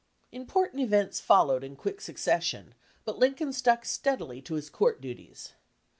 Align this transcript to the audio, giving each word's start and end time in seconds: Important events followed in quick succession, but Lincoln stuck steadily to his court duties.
Important 0.31 0.81
events 0.81 1.19
followed 1.19 1.63
in 1.63 1.75
quick 1.75 2.01
succession, 2.01 2.73
but 3.05 3.19
Lincoln 3.19 3.53
stuck 3.53 3.85
steadily 3.85 4.41
to 4.41 4.55
his 4.55 4.67
court 4.67 4.99
duties. 4.99 5.53